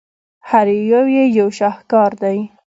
هر 0.49 0.67
یو 0.91 1.05
یې 1.15 1.23
یو 1.37 1.47
شاهکار 1.59 2.11
دی. 2.23 2.37